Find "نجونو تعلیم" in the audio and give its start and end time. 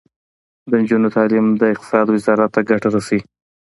0.81-1.45